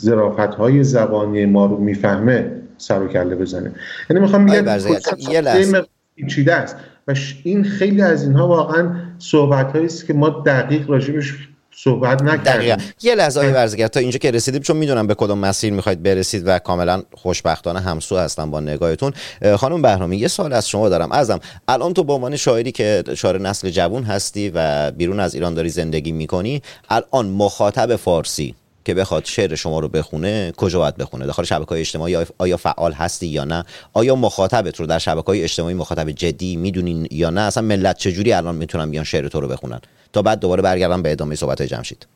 [0.00, 3.72] ظرافت های زبانی ما رو می‌فهمه سر و کله بزنه.
[4.10, 6.76] یعنی می‌خوام بگم یه است.
[7.08, 11.48] و این خیلی از اینها واقعا صحبت است که ما دقیق راجبش
[11.84, 12.76] صحبت نکردیم.
[13.02, 16.42] یه لحظه آقای ورزگر تا اینجا که رسیدیم چون می‌دونم به کدوم مسیر می‌خواید برسید
[16.46, 19.12] و کاملا خوشبختانه همسو هستم با نگاهتون.
[19.56, 21.12] خانم بهرامی یه سال از شما دارم.
[21.12, 25.54] ازم الان تو به عنوان شاعری که شاعر نسل جوون هستی و بیرون از ایران
[25.54, 31.26] داری زندگی می‌کنی الان مخاطب فارسی که بخواد شعر شما رو بخونه کجا باید بخونه؟
[31.26, 35.42] داخل شبکه های اجتماعی آیا فعال هستی یا نه؟ آیا مخاطبت رو در شبکه های
[35.42, 39.48] اجتماعی مخاطب جدی می‌دونین یا نه؟ اصلا ملت چجوری الان می‌تونن بیان شعر تو رو
[39.48, 39.80] بخونن؟
[40.12, 42.06] تا بعد دوباره برگردم به ادامه صحبت جمشید.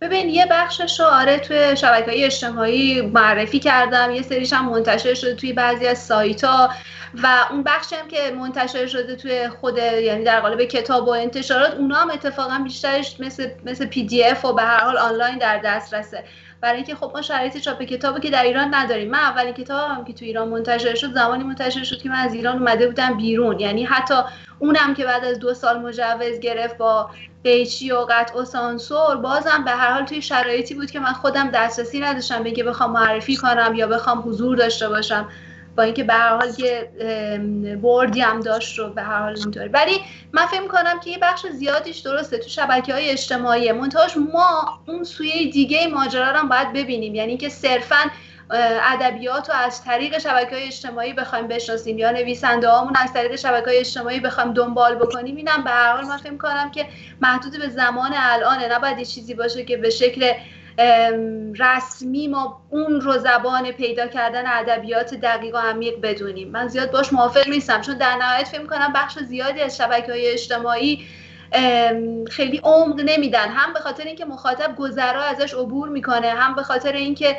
[0.00, 4.10] ببین یه بخشش رو آره توی شبکه های اجتماعی معرفی کردم.
[4.10, 6.70] یه سریش هم منتشر شده توی بعضی از سایت ها
[7.22, 11.74] و اون بخشی هم که منتشر شده توی خود یعنی در قالب کتاب و انتشارات
[11.74, 15.58] اونا هم اتفاقا بیشترش مثل مثل پی دی اف و به هر حال آنلاین در
[15.58, 16.24] دسترسه.
[16.60, 19.10] برای اینکه خب ما شرایط چاپ کتابی که در ایران نداریم.
[19.10, 22.58] من اولین کتابم که تو ایران منتشر شد زمانی منتشر شد که من از ایران
[22.58, 23.60] اومده بودم بیرون.
[23.60, 24.14] یعنی حتی
[24.58, 27.10] اونم که بعد از دو سال مجوز گرفت با
[27.44, 31.50] قیچی و قطع و سانسور بازم به هر حال توی شرایطی بود که من خودم
[31.50, 35.28] دسترسی نداشتم به بخوام معرفی کنم یا بخوام حضور داشته باشم.
[35.76, 36.90] با اینکه به هر حال یه
[37.82, 39.68] بردی هم داشت رو به هر حال اینطوری.
[39.68, 40.00] ولی
[40.32, 43.72] من فکر کنم که یه بخش زیادیش درسته تو شبکه های اجتماعی.
[43.72, 47.14] منتهاش ما اون سویه دیگه ماجرا رو باید ببینیم.
[47.14, 48.10] یعنی که صرفا
[48.52, 53.66] ادبیات رو از طریق شبکه های اجتماعی بخوایم بشناسیم یا نویسنده هامون از طریق شبکه
[53.66, 56.86] های اجتماعی بخوایم دنبال بکنیم اینم به هر حال من فکر کنم که
[57.20, 58.74] محدود به زمان الانه.
[58.74, 60.32] نباید یه چیزی باشه که به شکل
[61.58, 66.48] رسمی ما اون رو زبان پیدا کردن ادبیات دقیق و عمیق بدونیم.
[66.50, 70.26] من زیاد باش موافق نیستم چون در نهایت فکر کنم بخش زیادی از شبکه های
[70.26, 71.06] اجتماعی
[72.30, 73.48] خیلی عمق نمیدن.
[73.48, 77.36] هم به خاطر اینکه مخاطب گذرا ازش عبور می‌کنه هم به خاطر اینکه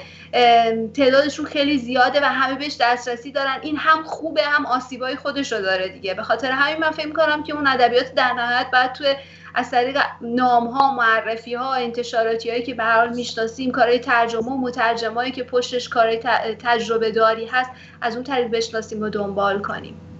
[0.93, 3.57] تعدادشون خیلی زیاده و همه بهش دسترسی دارن.
[3.61, 6.13] این هم خوبه هم آسیبای خودش رو داره دیگه.
[6.13, 9.15] به خاطر همین من فکر کنم که اون ادبیات در نهایت باید توی
[9.55, 14.51] از طریق نام ها معرفی ها انتشاراتی هایی که به هر حال می‌شناسیم کارهای ترجمه
[14.51, 16.19] و مترجمایی که پشتش کارهای
[16.63, 17.69] تجربه داری هست
[18.01, 20.10] از اون طریق بشناسیم و دنبال کنیم.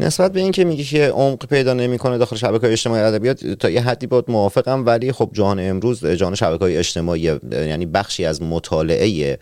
[0.00, 3.80] نسبت به اینکه میگی که عمق پیدا نمی‌کنه داخل شبکه های اجتماعی ادبیات تا یه
[3.80, 7.20] حدی بود موافقم ولی خب جهان امروز جهان شبکه های اجتماعی
[7.52, 9.38] یعنی بخشی از مطالعه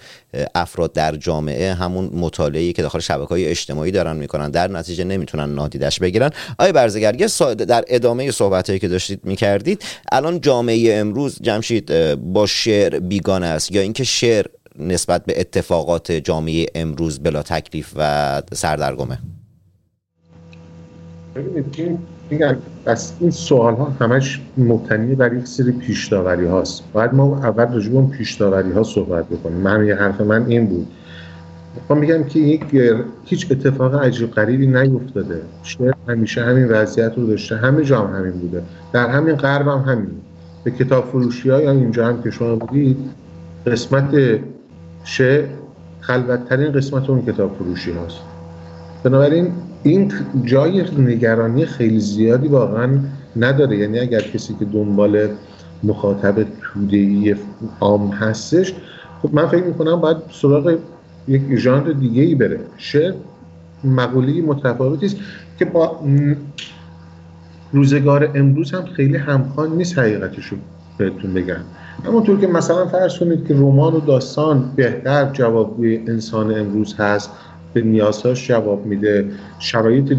[0.54, 5.54] افراد در جامعه همون مطالعه‌ای که داخل شبکه های اجتماعی دارن می‌کنن در نتیجه نمی‌تونن
[5.54, 6.30] نادیدش بگیرن.
[6.58, 12.98] آیا برزگر یه در ادامه صحبتایی که داشتید می‌کردید الان جامعه امروز جمشید با شعر
[12.98, 14.46] بیگانه است یا اینکه شعر
[14.78, 19.18] نسبت به اتفاقات جامعه امروز بلا تکلیف و سردرگمه؟
[21.38, 21.98] ببینید
[22.30, 26.82] میگن بس این سوال ها همش مبتنی بر یک سری پیش هاست.
[26.92, 29.56] باید ما اول راجع اون پیش ها صحبت بکنیم.
[29.56, 30.86] من یه حرف من این بود.
[31.90, 32.62] ما میگم که یک
[33.24, 35.42] هیچ اتفاق عجیب غریبی نیفتاده.
[35.62, 37.56] شعر همیشه همین وضعیت رو داشته.
[37.56, 38.62] همه جا هم همین بوده.
[38.92, 40.10] در همین غرب هم همین.
[40.64, 42.96] به کتاب فروشی ها یا اینجا هم که شما بودید
[43.66, 44.40] قسمت
[45.04, 45.44] شعر
[46.00, 48.18] خلوتترین قسمت اون کتاب فروشی هاست.
[49.04, 49.52] بنابراین
[49.82, 50.12] این
[50.44, 52.98] جای نگرانی خیلی زیادی واقعا
[53.36, 53.76] نداره.
[53.76, 55.28] یعنی اگر کسی که دنبال
[55.82, 57.36] مخاطب توده‌ای
[57.80, 58.74] عام هستش
[59.22, 60.78] خب من فکر می‌کنم باید سراغ
[61.28, 62.60] یک ژانر دیگه ای بره.
[62.76, 63.14] شعر
[63.84, 65.16] مقوله متفاوتی است
[65.58, 66.00] که با
[67.72, 70.56] روزگار امروز هم خیلی همخوان نیست حقیقتش رو
[70.98, 71.56] بهتون بگم.
[72.06, 77.30] همونطور که مثلا فرض کنید که رمان و داستان بهتر جوابگوی انسان امروز هست
[77.80, 79.26] به نیازهاش جواب میده.
[79.58, 80.16] شرایط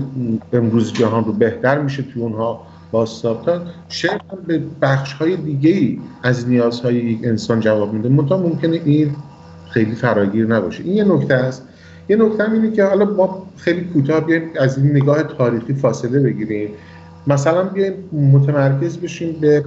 [0.53, 5.99] امروز جهان رو بهتر میشه توی اونها باستابتن شعر هم به بخش های دیگه ای
[6.23, 8.09] از نیازهای یک انسان جواب میده.
[8.09, 9.15] منتها ممکنه این
[9.69, 10.83] خیلی فراگیر نباشه.
[10.83, 11.67] این یه نکته است.
[12.09, 16.19] یه نکته هم اینه که حالا ما خیلی کوتاه بیایم از این نگاه تاریخی فاصله
[16.19, 16.69] بگیریم.
[17.27, 17.93] مثلا بیایم
[18.33, 19.63] متمرکز بشیم به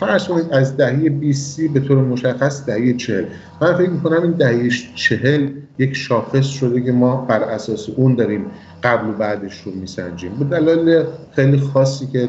[0.00, 3.24] فرض کنید از دهه 20 به طور مشخص دهه 40
[3.60, 5.48] من فکر می‌کنم این دهه 40
[5.78, 8.46] یک شاخص شده که ما بر اساس اون داریم
[8.82, 10.32] قبل و بعدش رو میسنجیم.
[10.38, 12.28] به دلایل خیلی خاصی که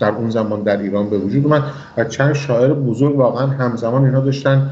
[0.00, 1.62] در اون زمان در ایران به وجود اومد
[1.96, 4.70] و چند شاعر بزرگ واقعا همزمان اینا داشتن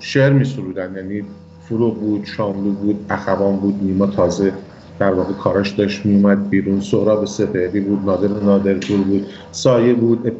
[0.00, 0.96] شعر میسرودن.
[0.96, 1.24] یعنی
[1.68, 4.52] فرو بود شاملو بود اخوان بود نیما تازه
[4.98, 10.32] در واقع کاراش داشت میومد بیرون سهراب سپهری بود نادر نادرپور بود سایه بود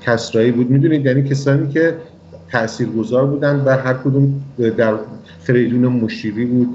[0.00, 0.70] کسرایی بود.
[0.70, 1.96] می‌دونید یعنی کسانی که
[2.52, 4.42] تاثیرگذار بودن و هر کدوم
[4.76, 4.94] در
[5.40, 6.74] فریدون مشیری بود.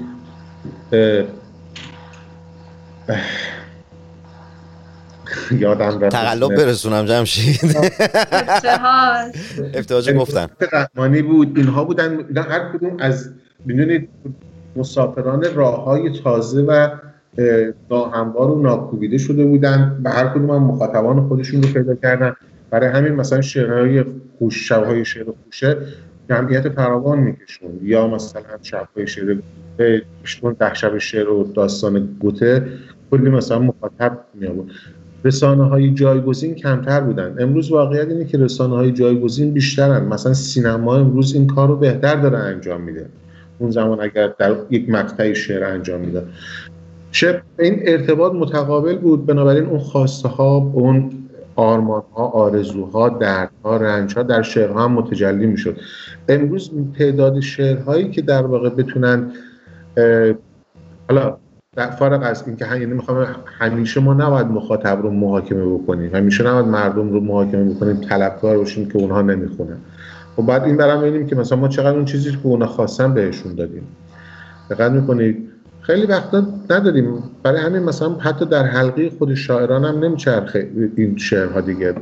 [5.58, 6.16] یادم رفت.
[6.16, 6.56] تقلب.
[6.56, 7.76] برسونم جمشید.
[9.74, 10.46] افتحاجی گفتن.
[10.72, 11.56] رحمانی بود.
[11.56, 12.24] اینها بودن.
[12.28, 13.30] اینا هر کدوم از
[13.64, 14.08] می‌دونید
[14.76, 16.88] مسافران راه های تازه و اه،
[17.90, 22.36] ناهموار و ناکوبیده شده بودن و هر کدوم هم مخاطبان خودشون رو پیدا کردن.
[22.70, 24.04] برای همین مثلا شعرهای
[24.38, 25.76] خوش شبهای شعر خوشه
[26.28, 27.70] جمعیت فراوان میکشون.
[27.82, 29.36] یا مثلا شبهای شعر
[30.22, 32.66] بیشتر ده شب شعر و داستان گوته.
[33.10, 34.48] کلی مثلا مخاطب می
[35.24, 37.36] رسانه های جایگزین کمتر بودن.
[37.38, 40.04] امروز واقعیت اینه که رسانه های جایگزین بیشترن.
[40.04, 43.06] مثلا سینما امروز این کار رو بهتر داره انجام میده.
[43.58, 46.22] اون زمان اگر در یک مقطعی شعر انجام میده
[47.12, 49.26] شعر این ارتباط متقابل بود.
[49.26, 51.10] بنابراین اون خواسته ها اون
[51.56, 55.76] آرمان ها آرزوها دردها رنج ها در شعرها هم متجلی می‌شد.
[56.28, 59.32] امروز تعداد شعرهایی که در واقع بتونن
[61.08, 61.36] حالا
[61.76, 63.26] در فارغ از اینکه هم- یعنی می‌خوام
[63.58, 66.14] همیشه ما نباید مخاطب رو محاکمه بکنیم.
[66.14, 69.76] همیشه نباید مردم رو محاکمه بکنیم طلبکار باشیم که اونها نمی‌خونن.
[70.36, 73.54] خب بعد این برام ببینیم که مثلا ما چقدر اون چیزی که اونها خواستن بهشون
[73.54, 73.82] دادیم.
[74.70, 75.49] دقت می‌کنید؟
[75.90, 77.22] خیلی وقتا نداریم.
[77.42, 81.94] برای همین مثلا حتی در حلقه خود شاعران هم نمیچرخه این شعرها دیگه.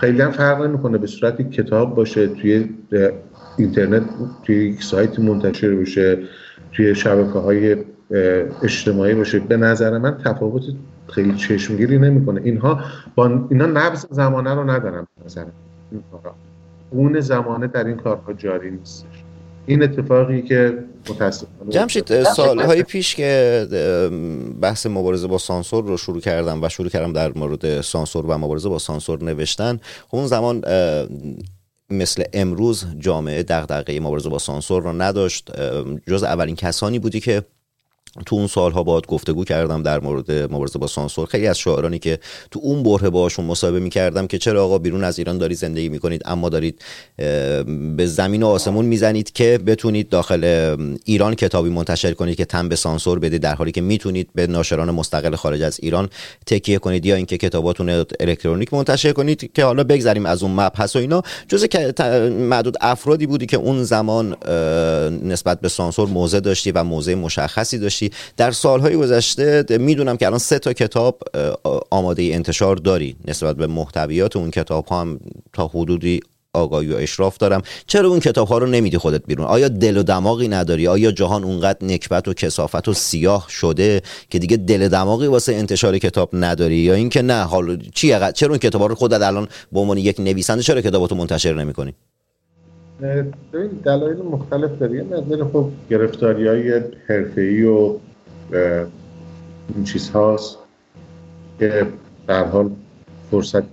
[0.00, 0.98] خیلی هم فرق نمی‌کنه.
[0.98, 2.68] به صورت کتاب باشه توی
[3.58, 4.02] اینترنت
[4.42, 6.18] توی یک سایت منتشر بشه
[6.72, 7.76] توی شبکه های
[8.62, 9.38] اجتماعی باشه.
[9.38, 10.62] به نظر من تفاوت
[11.08, 12.40] خیلی چشمگیری نمی‌کنه.
[12.44, 12.80] اینها
[13.14, 15.44] با اینا نبض زمانه رو ندارن به نظر
[16.90, 19.13] اون زمانه در این کارها جاری نیستش
[19.66, 20.78] این اتفاقی که
[21.10, 23.66] متاسفانه جمشید سالهای پیش که
[24.60, 28.68] بحث مبارزه با سانسور رو شروع کردم و شروع کردم در مورد سانسور و مبارزه
[28.68, 30.64] با سانسور نوشتن خب اون زمان
[31.90, 35.50] مثل امروز جامعه دغدغه مبارزه با سانسور رو نداشت.
[36.08, 37.42] جز اولین کسانی بودی که
[38.26, 41.26] تو اون سالها باهات گفتگو کردم در مورد مبارزه با سانسور.
[41.26, 42.18] خیلی از شاعرانی که
[42.50, 46.22] تو اون بره باشون مصاحبه می‌کردم که چرا آقا بیرون از ایران دارید زندگی می‌کنید
[46.24, 46.82] اما دارید
[47.96, 50.44] به زمین و آسمون می‌زنید که بتونید داخل
[51.04, 54.90] ایران کتابی منتشر کنید که تن به سانسور بدید در حالی که می‌تونید به ناشران
[54.90, 56.08] مستقل خارج از ایران
[56.46, 60.96] تکیه کنید یا اینکه کتاباتون رو الکترونیک منتشر کنید که حالا بگذریم از اون مبحث
[60.96, 61.22] و اینا.
[61.48, 61.66] جز
[62.30, 64.36] معدود افرادی بودی که اون زمان
[65.24, 68.03] نسبت به سانسور موضع داشتی و موضع مشخصی داشتی
[68.36, 71.20] در سالهای گذشته می‌دونم که الان سه تا کتاب
[71.90, 75.20] آماده انتشار داری نسبت به محتویات اون کتاب ها هم
[75.52, 76.20] تا حدودی
[76.54, 77.62] آگاهی و اشراف دارم.
[77.86, 81.44] چرا اون کتاب ها رو نمیدی خودت بیرون؟ آیا دل و دماغی نداری؟ آیا جهان
[81.44, 86.30] اونقدر نکبت و کسافت و سیاه شده که دیگه دل و دماغی واسه انتشار کتاب
[86.32, 89.98] نداری؟ یا اینکه نه حالا چی چرا اون کتاب ها رو خودت الان به عنوان
[89.98, 91.94] یک نویسنده چرا کتاباتو منتشر نمی‌کنی؟
[93.02, 97.96] ببین دلایل مختلف داره یه مقدار خب گرفتاری های حرفه‌ای و
[99.74, 100.58] این چیزهاست
[101.58, 101.86] که
[102.26, 102.70] در حال
[103.30, 103.64] فرصت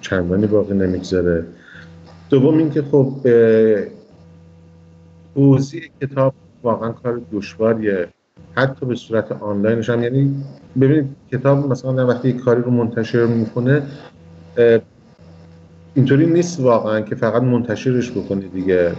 [0.00, 1.44] چندانی باقی نمی‌گذاره.
[2.30, 3.12] دوم اینکه خب
[5.34, 8.08] توزیع کتاب واقعا کار دشواریه.
[8.54, 10.02] حتی به صورت آنلاینش هم.
[10.02, 10.44] یعنی
[10.80, 13.82] ببینید کتاب مثلا وقتی کاری رو منتشر می‌کنه
[15.94, 18.92] اینطوری نیست واقعا که فقط منتشرش بکنی دیگه.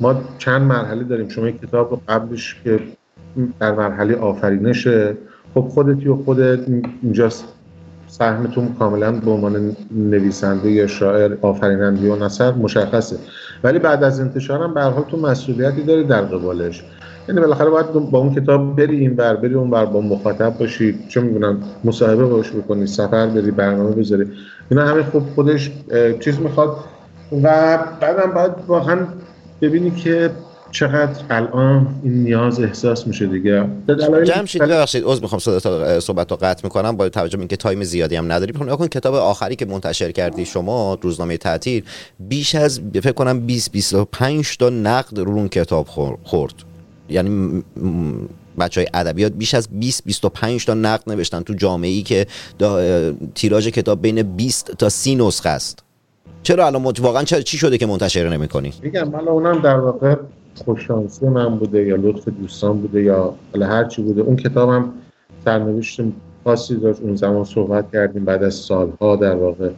[0.00, 1.28] ما چند مرحله داریم.
[1.28, 2.80] شما یک کتاب رو قبلش که
[3.60, 5.16] در مرحله آفرینشه
[5.54, 6.60] خب خودتی و خودت
[7.02, 7.44] اینجاست
[8.06, 13.16] سهمتون کاملا به عنوان نویسنده یا شاعر آفریننده و نصر مشخصه.
[13.64, 16.84] ولی بعد از انتشارم به حال تو مسئولیتی داری در قبالش.
[17.28, 20.98] یعنی بالاخره باید با اون کتاب بری این بر بری اون بر با مخاطب باشی
[21.08, 24.24] چه می‌دونم مصاحبه باش بکنی سفر بری برنامه بذاری.
[24.70, 25.70] اینا همه خود خودش
[26.20, 26.76] چیز می‌خواد.
[27.42, 28.98] و بعدم باید واقعا
[29.62, 30.30] ببینی که
[30.70, 33.64] چقدر الان این نیاز احساس میشه دیگه.
[34.24, 35.38] جمشید ببخشید عذر می‌خوام
[36.00, 36.96] صحبت رو قطع می‌کنم.
[36.96, 38.56] با توجه به اینکه تایم زیادی هم نداریم.
[38.56, 41.84] خب نگاه کن کتاب آخری که منتشر کردی شما روزنامه تعطیل
[42.20, 46.54] بیش از فکر کنم 20 25 تا نقد رو اون کتاب خور- خورد.
[47.08, 47.62] یعنی
[48.58, 52.26] بچه های ادبیات بیش از 20 25 تا نقد نوشتن تو جامعه ای که
[53.34, 55.78] تیراژ کتاب بین 20 تا 30 نسخه است.
[56.42, 60.16] چرا الان واقعا چرا چی شده که منتشر نمی‌کنی؟ میگم حالا اونم در واقع
[60.64, 64.20] خوششانسی من بوده یا لطف دوستان بوده یا حالا هر چی بوده.
[64.20, 64.92] اون کتابم
[65.44, 66.00] سرنوشت
[66.44, 68.24] خاصی داشت اون زمان صحبت کردیم.
[68.24, 69.70] بعد از سالها در واقع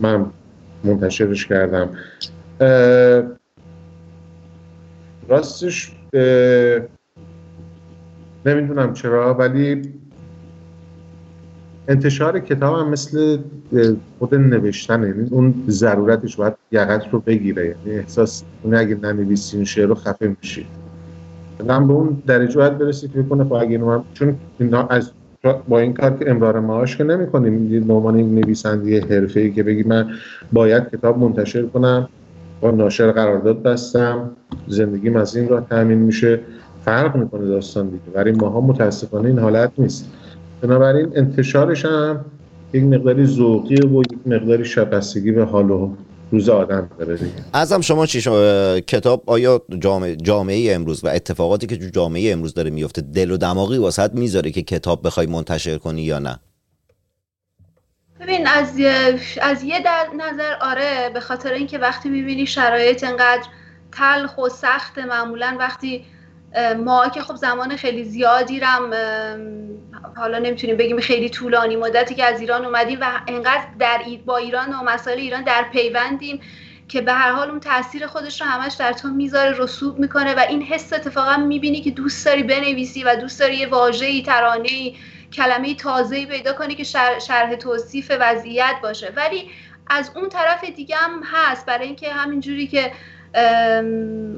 [0.00, 0.26] من
[0.84, 1.90] منتشرش کردم.
[5.28, 5.92] راستش
[8.46, 9.82] نمی‌دونم چرا ولی
[11.88, 13.38] انتشار کتاب هم مثل
[14.18, 19.64] خود نوشتنه یعنی اون ضرورتش باید یقت رو بگیره یعنی احساس اون اگه ننویسی این
[19.64, 20.66] شعر رو خفه میشی.
[21.66, 23.80] من به اون درجه باید برسی که بکنه خب اگه
[24.14, 25.10] چون اینا از
[25.68, 29.62] با این کار که امرار معاش که نمی کنیم به عنوان یک نویسنده حرفه‌ای که
[29.62, 30.10] بگی من
[30.52, 32.08] باید کتاب منتشر کنم.
[32.60, 34.30] با ناشر قرارداد بستم.
[34.68, 36.40] زندگیم از این راه تامین میشه.
[36.84, 38.10] فرق می‌کنه داستان دیگه.
[38.14, 40.10] برای ماها متاسفانه این حالت نیست.
[40.60, 42.24] بنابراین انتشارش هم
[42.72, 45.90] یک مقداری ذوقی و یک مقداری شبستگی به حال و
[46.32, 47.32] روز آدم داره دیگه.
[47.52, 48.40] ازم شما چی شما
[48.80, 53.78] کتاب آیا جامعه, جامعه امروز و اتفاقاتی که جامعه امروز داره میفته دل و دماغی
[53.78, 56.38] واسط می‌ذاره که کتاب بخوای منتشر کنی یا نه؟
[58.20, 58.80] ببین از
[59.42, 63.48] از یه نظر آره به خاطر اینکه وقتی می‌بینی شرایط انقدر
[63.92, 66.04] تلخ و سخت معمولا وقتی
[66.84, 68.90] ما که خب زمان خیلی زیادی رم
[70.16, 74.72] حالا نمی‌تونیم بگیم خیلی طولانی مدتی که از ایران اومدیم و انقدر در با ایران
[74.72, 76.40] و مسائل ایران در پیوندیم
[76.88, 80.40] که به هر حال اون تاثیر خودش رو همش در تو می‌ذاره رسوب می‌کنه و
[80.48, 84.96] این حس اتفاقا می‌بینی که دوست داری بنویسی و دوست داری یه واژه‌ای ترانه‌ای
[85.36, 89.12] کلمه تازه‌ای پیدا کنی که شر- شرح توصیف وضعیت باشه.
[89.16, 89.50] ولی
[89.86, 91.66] از اون طرف دیگه هم هست.
[91.66, 92.92] برای اینکه همین جوری که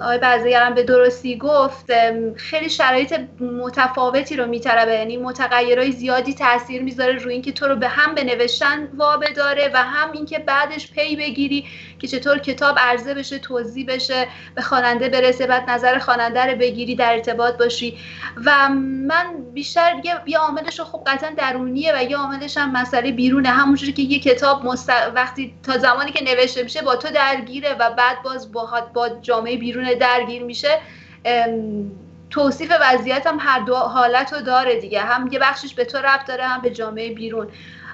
[0.01, 1.93] آقای بعضیگرم به درستی گفت
[2.37, 4.93] خیلی شرایط متفاوتی رو میطلبه.
[4.95, 9.71] یعنی متغیرهای زیادی تاثیر می‌ذاره روی اینکه تو رو به هم به نوشتن وابه داره
[9.75, 11.67] و هم اینکه بعدش پی بگیری.
[11.99, 16.95] که چطور کتاب عرضه بشه توضیح بشه به خواننده برسه بعد نظر خواننده رو بگیری
[16.95, 17.99] در ارتباط باشی.
[18.45, 18.69] و
[19.09, 19.95] من بیشتر
[20.27, 23.49] یه, عاملش رو خب قطعا درونیه و یه عاملش هم مسئله بیرونه.
[23.49, 24.93] همونجوری که یه کتاب مست...
[25.15, 29.57] وقتی تا زمانی که نوشته میشه با تو درگیره و بعد باز با, با جامعه
[29.57, 30.79] بیرون درگیر میشه
[32.31, 35.01] توصیف وضعیت هم هر دو حالت رو داره دیگه.
[35.01, 37.49] هم یه بخشش به تو ربط داره هم به جامعه بیرون.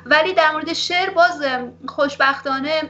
[0.06, 1.42] ولی در مورد شعر باز
[1.86, 2.82] خوشبختانه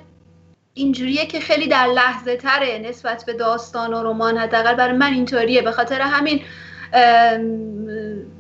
[0.74, 5.62] اینجوریه که خیلی در لحظه تره نسبت به داستان و رمان حداقل برای من اینطوریه.
[5.62, 6.40] به خاطر همین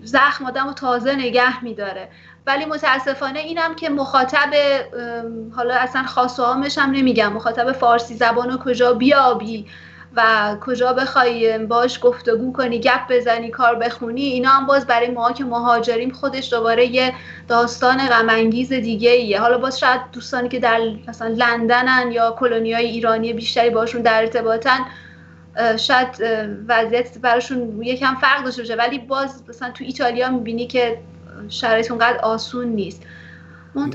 [0.02, 2.08] زخم آدم رو تازه نگه میداره.
[2.46, 4.50] ولی متاسفانه اینم که مخاطب
[5.56, 7.32] حالا اصلا خاص و عامش هم نمیگم.
[7.32, 9.66] مخاطب فارسی زبان رو کجا بیابی؟
[10.16, 15.32] و کجا بخوای باش گفتگو کنی گپ بزنی کار بخونی اینا هم باز برای ما
[15.32, 17.12] که مهاجریم خودش دوباره یه
[17.48, 19.40] داستان غم انگیز دیگه ایه.
[19.40, 24.78] حالا باز شاید دوستانی که در مثلا لندنن یا کلونیای ایرانی بیشتری باشون در ارتباطن
[25.78, 26.08] شاید
[26.68, 28.74] وضعیت براشون یکم فرق داشته باشه.
[28.74, 30.98] ولی باز مثلا تو ایتالیا می‌بینی که
[31.48, 33.02] شرایط اونقدر آسون نیست.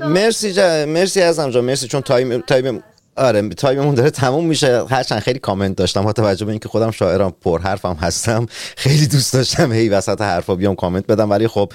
[0.00, 0.86] مرسی جا...
[0.86, 1.64] مرسی اعظم جان.
[1.64, 2.82] مرسی چون تایم تایم
[3.16, 4.84] آره تایممون داره تموم میشه.
[4.90, 6.02] هرچند خیلی کامنت داشتم.
[6.02, 8.46] با توجه به اینکه خودم شاعرم پر حرفم هستم
[8.76, 11.30] خیلی دوست داشتم هی وسط حرفا بیام کامنت بدم.
[11.30, 11.72] ولی خب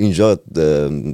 [0.00, 0.38] اینجا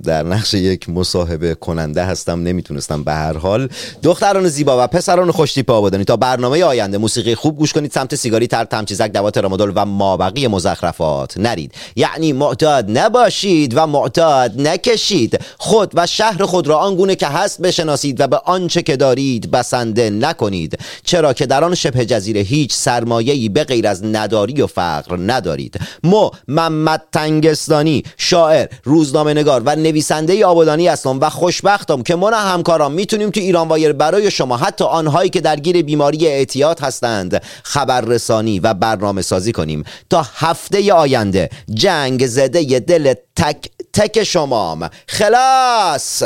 [0.04, 3.68] در نقش یک مصاحبه کننده هستم نمی‌تونستم به هر حال.
[4.02, 8.46] دختران زیبا و پسران خوشتیپ آبادانی تا برنامه آینده موسیقی خوب گوش کنید سمت سیگاری
[8.46, 11.38] تر تمچیزک دوات رامادول و مابقی مزخرفات.
[11.38, 11.72] نرید.
[11.96, 15.40] یعنی معتاد نباشید و معتاد نکشید.
[15.58, 20.10] خود و شهر خود را آنگونه که هست بشناسید و به آنچه که دارید بسنده
[20.10, 20.78] نکنید.
[21.04, 25.80] چرا که در آن شبه جزیره هیچ سرمایه‌ای به غیر از نداری و فقر ندارید.
[26.04, 28.66] مو محمد تنگستانی شاعر.
[28.84, 33.68] روزنامه نگار و نویسنده آبادانی هستم و خوشبختم که من و همکارام می‌تونیم تو ایران
[33.68, 39.84] وایر برای شما حتی آنهایی که درگیر بیماری اعتیاد هستند خبررسانی و برنامه سازی کنیم.
[40.10, 44.90] تا هفته آینده جنگ زده دل تک تک شمام.
[45.08, 46.22] خلاص!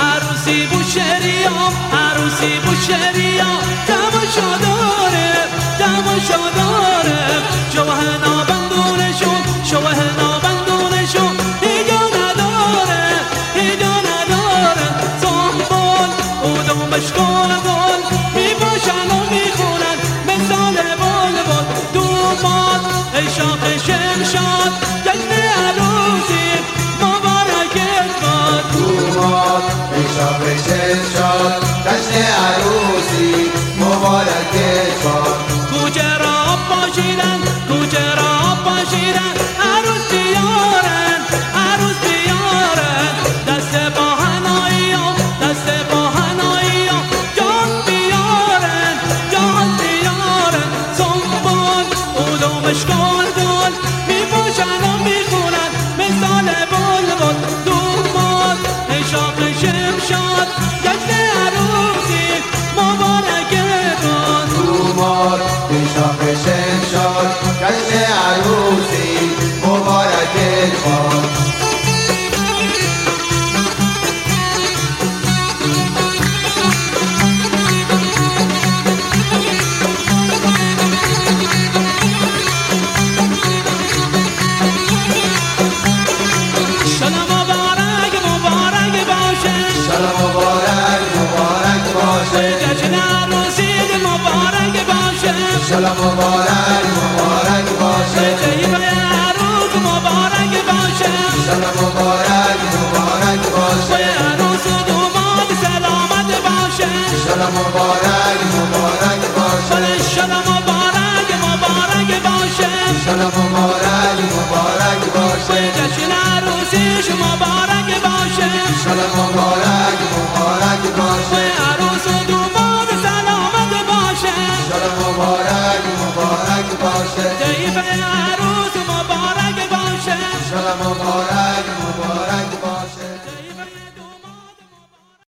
[0.00, 5.32] عروسی بو شریام عروسی بو شریام تماشا داره
[5.78, 7.42] دعواشو داره.
[7.74, 10.59] شوه نابندونشون شوه نابندونشون